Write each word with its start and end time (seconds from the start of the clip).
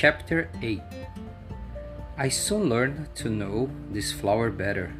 Chapter 0.00 0.48
8 0.62 0.80
I 2.16 2.28
soon 2.28 2.68
learned 2.68 3.08
to 3.16 3.28
know 3.28 3.68
this 3.90 4.12
flower 4.12 4.48
better. 4.48 4.94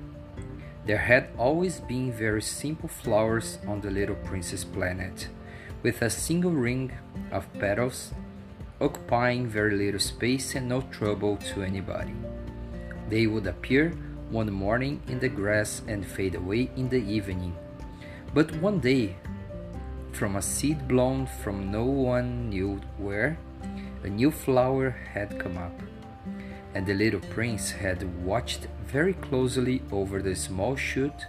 There 0.87 0.99
had 0.99 1.29
always 1.39 1.79
been 1.79 2.11
very 2.11 2.43
simple 2.43 2.89
flowers 2.89 3.59
on 3.69 3.81
the 3.81 3.93
little 3.93 4.17
prince's 4.27 4.65
planet, 4.65 5.29
with 5.85 6.03
a 6.03 6.11
single 6.11 6.51
ring 6.51 6.91
of 7.31 7.47
petals, 7.61 8.11
occupying 8.81 9.47
very 9.47 9.77
little 9.77 10.01
space 10.01 10.57
and 10.57 10.69
no 10.69 10.81
trouble 10.91 11.37
to 11.55 11.63
anybody. 11.63 12.17
They 13.09 13.29
would 13.29 13.47
appear 13.47 13.95
one 14.31 14.51
morning 14.51 15.01
in 15.07 15.21
the 15.21 15.29
grass 15.29 15.81
and 15.87 16.05
fade 16.05 16.35
away 16.35 16.71
in 16.75 16.89
the 16.89 17.07
evening. 17.07 17.55
But 18.35 18.51
one 18.57 18.81
day, 18.81 19.15
from 20.11 20.35
a 20.35 20.43
seed 20.43 20.89
blown 20.89 21.27
from 21.45 21.71
no 21.71 21.85
one 21.85 22.51
knew 22.51 22.81
where, 22.99 23.39
a 24.05 24.09
new 24.09 24.31
flower 24.31 24.91
had 25.13 25.39
come 25.39 25.59
up, 25.59 25.81
and 26.75 26.87
the 26.87 26.95
little 26.95 27.21
prince 27.21 27.71
had 27.71 28.03
watched 28.25 28.69
very 28.87 29.15
closely 29.15 29.83
over 29.93 30.23
the 30.23 30.35
small 30.35 30.77
shoot, 30.77 31.27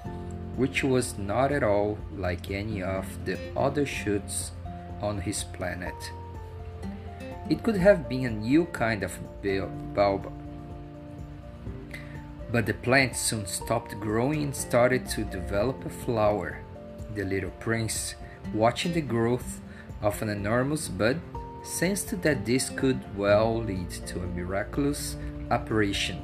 which 0.56 0.84
was 0.84 1.18
not 1.18 1.52
at 1.52 1.64
all 1.64 1.98
like 2.16 2.52
any 2.52 2.82
of 2.82 3.06
the 3.26 3.38
other 3.58 3.86
shoots 3.86 4.52
on 5.02 5.22
his 5.22 5.44
planet. 5.44 6.12
It 7.50 7.64
could 7.64 7.78
have 7.78 8.08
been 8.08 8.26
a 8.26 8.30
new 8.30 8.66
kind 8.66 9.04
of 9.04 9.18
bulb. 9.96 10.32
But 12.52 12.66
the 12.66 12.74
plant 12.74 13.16
soon 13.16 13.46
stopped 13.46 14.00
growing 14.00 14.44
and 14.44 14.56
started 14.56 15.08
to 15.10 15.24
develop 15.24 15.86
a 15.86 15.90
flower. 15.90 16.60
The 17.16 17.24
little 17.24 17.52
prince, 17.60 18.16
watching 18.54 18.94
the 18.94 19.02
growth 19.02 19.62
of 20.02 20.22
an 20.22 20.30
enormous 20.30 20.88
bud, 20.88 21.22
sensed 21.64 22.22
that 22.22 22.46
this 22.46 22.70
could 22.70 23.00
well 23.18 23.62
lead 23.62 23.90
to 23.90 24.20
a 24.20 24.28
miraculous 24.28 25.16
apparition. 25.52 26.22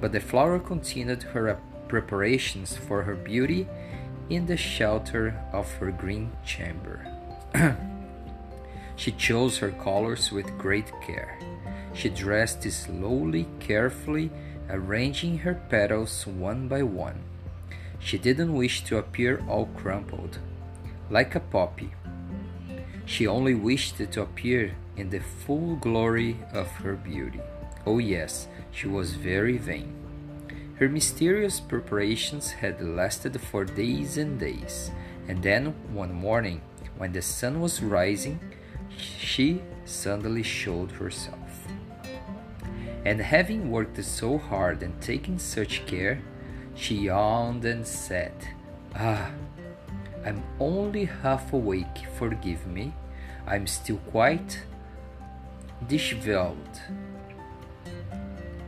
But 0.00 0.12
the 0.12 0.20
flower 0.20 0.58
continued 0.58 1.22
her 1.22 1.58
preparations 1.88 2.76
for 2.76 3.02
her 3.02 3.14
beauty 3.14 3.66
in 4.30 4.46
the 4.46 4.56
shelter 4.56 5.34
of 5.52 5.70
her 5.74 5.90
green 5.90 6.30
chamber. 6.44 7.06
she 8.96 9.12
chose 9.12 9.58
her 9.58 9.70
colors 9.70 10.30
with 10.30 10.58
great 10.58 10.92
care. 11.02 11.38
She 11.94 12.08
dressed 12.10 12.70
slowly, 12.70 13.48
carefully, 13.58 14.30
arranging 14.70 15.38
her 15.38 15.54
petals 15.54 16.26
one 16.26 16.68
by 16.68 16.82
one. 16.82 17.22
She 17.98 18.18
didn't 18.18 18.54
wish 18.54 18.84
to 18.84 18.98
appear 18.98 19.42
all 19.48 19.66
crumpled, 19.76 20.38
like 21.10 21.34
a 21.34 21.40
poppy. 21.40 21.90
She 23.08 23.26
only 23.26 23.54
wished 23.54 23.96
to 23.96 24.22
appear 24.22 24.76
in 24.98 25.08
the 25.08 25.20
full 25.20 25.76
glory 25.76 26.36
of 26.52 26.68
her 26.82 26.94
beauty. 26.94 27.40
Oh, 27.86 27.96
yes, 27.96 28.48
she 28.70 28.86
was 28.86 29.14
very 29.14 29.56
vain. 29.56 29.94
Her 30.74 30.90
mysterious 30.90 31.58
preparations 31.58 32.50
had 32.50 32.82
lasted 32.82 33.40
for 33.40 33.64
days 33.64 34.18
and 34.18 34.38
days, 34.38 34.90
and 35.26 35.42
then 35.42 35.74
one 35.94 36.12
morning, 36.12 36.60
when 36.98 37.12
the 37.12 37.22
sun 37.22 37.62
was 37.62 37.82
rising, 37.82 38.38
she 38.98 39.62
suddenly 39.86 40.42
showed 40.42 40.92
herself. 40.92 41.66
And 43.06 43.20
having 43.20 43.70
worked 43.70 44.04
so 44.04 44.36
hard 44.36 44.82
and 44.82 45.00
taken 45.00 45.38
such 45.38 45.86
care, 45.86 46.20
she 46.74 47.06
yawned 47.08 47.64
and 47.64 47.86
said, 47.86 48.34
Ah, 48.94 49.30
I'm 50.26 50.42
only 50.60 51.06
half 51.06 51.54
awake, 51.54 52.04
forgive 52.18 52.66
me. 52.66 52.92
I'm 53.48 53.66
still 53.66 53.96
quite 54.10 54.60
disheveled. 55.88 56.80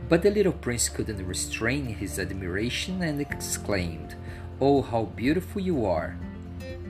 But 0.09 0.23
the 0.23 0.31
little 0.31 0.53
prince 0.53 0.89
couldn't 0.89 1.25
restrain 1.27 1.85
his 1.85 2.17
admiration 2.17 3.03
and 3.03 3.21
exclaimed, 3.21 4.15
Oh, 4.59 4.81
how 4.81 5.03
beautiful 5.03 5.61
you 5.61 5.85
are! 5.85 6.17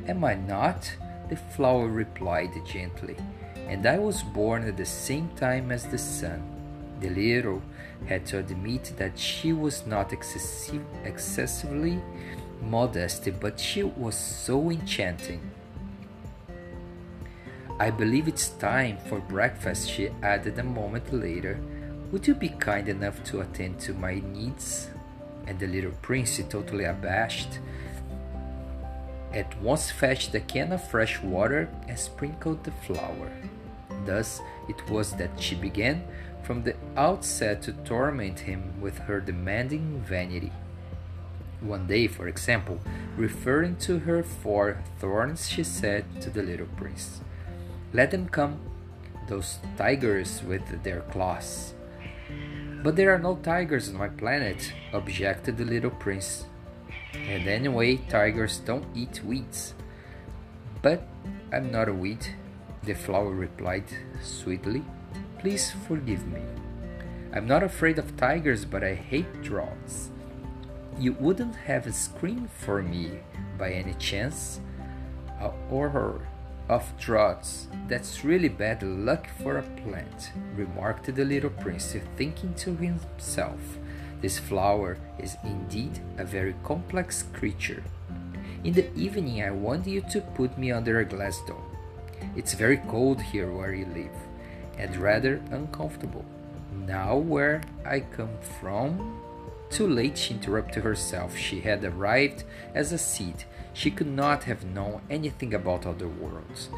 Am 0.08 0.24
I 0.24 0.36
not? 0.36 0.90
The 1.30 1.36
flower 1.36 1.88
replied 1.88 2.52
gently, 2.66 3.18
and 3.68 3.86
I 3.86 3.98
was 3.98 4.24
born 4.24 4.64
at 4.64 4.78
the 4.78 4.86
same 4.86 5.30
time 5.36 5.70
as 5.72 5.86
the 5.86 5.98
sun. 5.98 6.42
The 7.02 7.10
little 7.10 7.62
had 8.08 8.26
to 8.28 8.40
admit 8.40 8.94
that 8.98 9.20
she 9.20 9.52
was 9.52 9.86
not 9.86 10.14
excessive, 10.14 10.84
excessively 11.04 12.02
modest, 12.62 13.28
but 13.42 13.60
she 13.60 13.84
was 13.84 14.16
so 14.16 14.72
enchanting. 14.72 15.42
I 17.82 17.90
believe 17.90 18.28
it's 18.28 18.50
time 18.50 19.00
for 19.10 19.18
breakfast, 19.18 19.90
she 19.90 20.12
added 20.22 20.60
a 20.60 20.64
moment 20.64 21.12
later. 21.12 21.60
Would 22.12 22.28
you 22.28 22.36
be 22.36 22.50
kind 22.50 22.88
enough 22.88 23.24
to 23.24 23.42
attend 23.42 23.80
to 23.80 23.96
my 23.96 24.22
needs? 24.24 24.90
And 25.48 25.58
the 25.58 25.66
little 25.66 25.98
prince, 26.04 26.40
totally 26.48 26.84
abashed, 26.84 27.58
at 29.34 29.60
once 29.64 29.90
fetched 29.90 30.36
a 30.36 30.42
can 30.42 30.74
of 30.74 30.88
fresh 30.92 31.24
water 31.24 31.70
and 31.88 31.98
sprinkled 31.98 32.64
the 32.64 32.72
flower. 32.86 33.32
Thus 34.06 34.42
it 34.70 34.88
was 34.88 35.14
that 35.14 35.42
she 35.42 35.56
began 35.56 36.04
from 36.44 36.62
the 36.62 36.76
outset 36.96 37.64
to 37.64 37.74
torment 37.74 38.42
him 38.42 38.80
with 38.80 39.00
her 39.00 39.20
demanding 39.20 40.04
vanity. 40.08 40.52
One 41.62 41.88
day, 41.88 42.06
for 42.06 42.28
example, 42.28 42.80
referring 43.18 43.78
to 43.78 43.98
her 43.98 44.22
four 44.22 44.84
thorns, 45.00 45.50
she 45.50 45.64
said 45.64 46.06
to 46.22 46.30
the 46.30 46.44
little 46.44 46.70
prince, 46.78 47.22
Let 47.94 48.12
them 48.12 48.30
come, 48.30 48.60
those 49.28 49.60
tigers 49.78 50.42
with 50.44 50.84
their 50.84 51.02
claws. 51.12 51.74
But 52.84 52.96
there 52.96 53.14
are 53.14 53.20
no 53.20 53.36
tigers 53.36 53.90
on 53.90 53.96
my 53.96 54.10
planet, 54.10 54.74
objected 54.94 55.58
the 55.58 55.66
little 55.66 55.92
prince. 55.92 56.46
And 57.14 57.48
anyway, 57.48 57.98
tigers 57.98 58.60
don't 58.60 58.86
eat 58.96 59.22
weeds. 59.24 59.74
But 60.82 61.04
I'm 61.52 61.70
not 61.70 61.90
a 61.90 61.94
weed, 61.94 62.26
the 62.84 62.94
flower 62.94 63.32
replied 63.32 63.86
sweetly. 64.22 64.84
Please 65.40 65.74
forgive 65.88 66.26
me. 66.28 66.42
I'm 67.34 67.46
not 67.46 67.64
afraid 67.64 68.00
of 68.00 68.18
tigers, 68.18 68.66
but 68.66 68.84
I 68.84 68.96
hate 68.96 69.42
droughts. 69.42 70.10
You 70.98 71.14
wouldn't 71.14 71.56
have 71.56 71.88
a 71.88 71.94
screen 71.94 72.48
for 72.48 72.82
me 72.82 73.20
by 73.58 73.72
any 73.72 73.94
chance? 73.96 74.60
Uh, 75.42 75.52
or 75.70 76.22
of 76.70 76.92
droughts. 76.98 77.68
That's 77.88 78.24
really 78.24 78.50
bad 78.50 78.84
luck 78.84 79.28
for 79.42 79.58
a 79.58 79.64
plant, 79.64 80.32
remarked 80.56 81.14
the 81.14 81.26
little 81.26 81.50
prince, 81.50 81.96
thinking 82.16 82.54
to 82.56 82.76
himself. 82.76 83.60
This 84.22 84.38
flower 84.38 84.98
is 85.18 85.38
indeed 85.44 86.00
a 86.18 86.24
very 86.24 86.56
complex 86.64 87.24
creature. 87.34 87.84
In 88.64 88.74
the 88.74 88.94
evening, 88.96 89.44
I 89.44 89.52
want 89.52 89.88
you 89.88 90.02
to 90.12 90.22
put 90.22 90.58
me 90.58 90.72
under 90.72 91.00
a 91.00 91.06
glass 91.06 91.42
dome. 91.48 91.64
It's 92.36 92.54
very 92.54 92.78
cold 92.78 93.20
here 93.22 93.52
where 93.52 93.74
you 93.74 93.86
live, 93.88 94.16
and 94.78 94.96
rather 94.98 95.42
uncomfortable. 95.50 96.24
Now, 96.88 97.18
where 97.18 97.62
I 97.84 98.02
come 98.02 98.38
from, 98.60 99.22
too 99.72 99.88
late, 99.88 100.18
she 100.18 100.34
interrupted 100.34 100.84
herself. 100.84 101.36
She 101.36 101.62
had 101.62 101.84
arrived 101.84 102.44
as 102.76 102.92
a 102.92 102.98
seed 102.98 103.46
she 103.74 103.92
could 103.92 104.08
not 104.08 104.44
have 104.44 104.66
known 104.66 105.02
anything 105.10 105.54
about 105.54 105.86
other 105.86 106.08
worlds. 106.08 106.70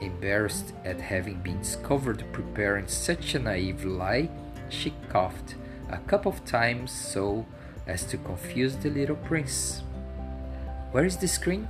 Embarrassed 0.00 0.72
at 0.84 1.00
having 1.00 1.40
been 1.40 1.60
discovered 1.60 2.24
preparing 2.32 2.88
such 2.88 3.34
a 3.34 3.38
naive 3.38 3.84
lie, 3.84 4.28
she 4.68 4.92
coughed 5.08 5.54
a 5.90 5.98
couple 5.98 6.32
of 6.32 6.44
times 6.44 6.90
so 6.90 7.46
as 7.86 8.04
to 8.04 8.16
confuse 8.18 8.76
the 8.76 8.90
little 8.90 9.16
prince. 9.16 9.82
Where 10.90 11.04
is 11.04 11.16
the 11.16 11.28
screen? 11.28 11.68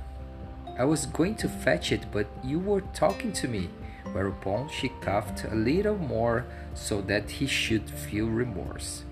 I 0.77 0.85
was 0.85 1.05
going 1.05 1.35
to 1.35 1.47
fetch 1.47 1.91
it, 1.91 2.05
but 2.11 2.27
you 2.43 2.59
were 2.59 2.81
talking 2.93 3.31
to 3.33 3.47
me. 3.47 3.69
Whereupon 4.11 4.69
she 4.69 4.89
coughed 5.01 5.45
a 5.45 5.55
little 5.55 5.97
more 5.97 6.45
so 6.73 7.01
that 7.01 7.29
he 7.29 7.47
should 7.47 7.89
feel 7.89 8.27
remorse. 8.27 9.03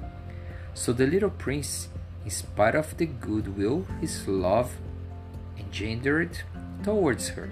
So 0.73 0.93
the 0.93 1.07
little 1.07 1.29
prince, 1.29 1.89
in 2.23 2.31
spite 2.31 2.75
of 2.75 2.97
the 2.97 3.05
goodwill 3.05 3.85
his 3.99 4.27
love 4.27 4.75
engendered 5.57 6.37
towards 6.83 7.29
her, 7.29 7.51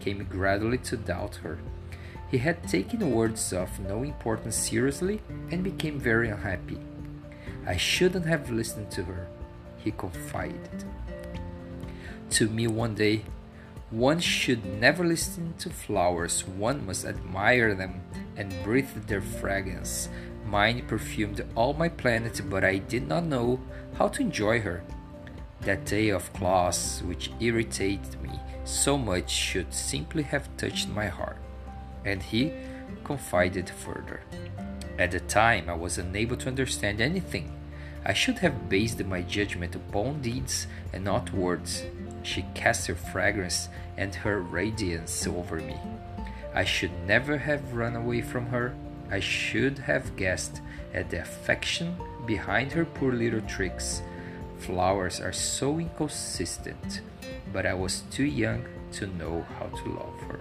came 0.00 0.24
gradually 0.24 0.78
to 0.78 0.96
doubt 0.96 1.36
her. 1.36 1.58
He 2.30 2.38
had 2.38 2.68
taken 2.68 3.10
words 3.10 3.52
of 3.52 3.80
no 3.80 4.02
importance 4.02 4.56
seriously 4.56 5.20
and 5.50 5.64
became 5.64 5.98
very 5.98 6.28
unhappy. 6.28 6.78
I 7.66 7.76
shouldn't 7.76 8.26
have 8.26 8.50
listened 8.50 8.90
to 8.92 9.04
her, 9.04 9.26
he 9.78 9.90
confided. 9.90 10.84
To 12.30 12.48
me 12.48 12.66
one 12.66 12.94
day, 12.94 13.24
one 13.90 14.20
should 14.20 14.64
never 14.66 15.02
listen 15.04 15.54
to 15.60 15.70
flowers, 15.70 16.46
one 16.46 16.84
must 16.84 17.06
admire 17.06 17.74
them 17.74 18.02
and 18.36 18.54
breathe 18.62 18.92
their 19.06 19.22
fragrance. 19.22 20.10
Mine 20.48 20.82
perfumed 20.86 21.44
all 21.54 21.74
my 21.74 21.90
planet, 21.90 22.40
but 22.48 22.64
I 22.64 22.78
did 22.78 23.06
not 23.06 23.24
know 23.24 23.60
how 23.98 24.08
to 24.08 24.22
enjoy 24.22 24.60
her. 24.60 24.82
That 25.60 25.84
day 25.84 26.08
of 26.08 26.32
class, 26.32 27.02
which 27.02 27.30
irritated 27.38 28.22
me 28.22 28.40
so 28.64 28.96
much, 28.96 29.30
should 29.30 29.74
simply 29.74 30.22
have 30.22 30.48
touched 30.56 30.88
my 30.88 31.08
heart. 31.08 31.36
And 32.02 32.22
he 32.22 32.54
confided 33.04 33.68
further. 33.68 34.22
At 34.98 35.10
the 35.10 35.20
time, 35.20 35.68
I 35.68 35.74
was 35.74 35.98
unable 35.98 36.38
to 36.38 36.48
understand 36.48 37.02
anything. 37.02 37.52
I 38.06 38.14
should 38.14 38.38
have 38.38 38.70
based 38.70 39.04
my 39.04 39.20
judgment 39.20 39.74
upon 39.74 40.22
deeds 40.22 40.66
and 40.94 41.04
not 41.04 41.30
words. 41.34 41.84
She 42.22 42.46
cast 42.54 42.86
her 42.86 42.94
fragrance 42.94 43.68
and 43.98 44.14
her 44.14 44.40
radiance 44.40 45.26
over 45.26 45.56
me. 45.56 45.76
I 46.54 46.64
should 46.64 46.92
never 47.06 47.36
have 47.36 47.74
run 47.74 47.96
away 47.96 48.22
from 48.22 48.46
her. 48.46 48.74
I 49.10 49.20
should 49.20 49.78
have 49.78 50.16
guessed 50.16 50.60
at 50.92 51.10
the 51.10 51.20
affection 51.22 51.96
behind 52.26 52.72
her 52.72 52.84
poor 52.84 53.12
little 53.12 53.40
tricks. 53.42 54.02
Flowers 54.58 55.20
are 55.20 55.32
so 55.32 55.78
inconsistent, 55.78 57.00
but 57.52 57.64
I 57.64 57.74
was 57.74 58.02
too 58.10 58.24
young 58.24 58.64
to 58.92 59.06
know 59.06 59.46
how 59.58 59.66
to 59.66 59.88
love 59.90 60.20
her. 60.28 60.40